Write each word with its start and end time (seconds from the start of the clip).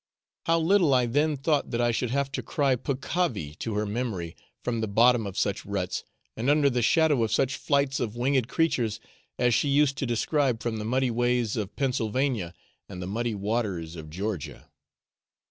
how 0.47 0.59
little 0.59 0.95
I 0.95 1.05
then 1.05 1.37
thought 1.37 1.69
that 1.69 1.79
I 1.79 1.91
should 1.91 2.09
have 2.09 2.31
to 2.31 2.41
cry 2.41 2.75
peccavi 2.75 3.53
to 3.59 3.75
her 3.75 3.85
memory 3.85 4.35
from 4.63 4.81
the 4.81 4.87
bottom 4.87 5.27
of 5.27 5.37
such 5.37 5.63
ruts, 5.63 6.03
and 6.35 6.49
under 6.49 6.71
the 6.71 6.81
shadow 6.81 7.23
of 7.23 7.31
such 7.31 7.55
flights 7.55 7.99
of 7.99 8.15
winged 8.15 8.47
creatures 8.47 8.99
as 9.37 9.53
she 9.53 9.67
used 9.69 9.97
to 9.99 10.07
describe 10.07 10.59
from 10.59 10.77
the 10.77 10.85
muddy 10.85 11.11
ways 11.11 11.55
of 11.55 11.75
Pennsylvania 11.75 12.55
and 12.89 12.99
the 12.99 13.05
muddy 13.05 13.35
waters 13.35 13.95
of 13.95 14.09
Georgia! 14.09 14.71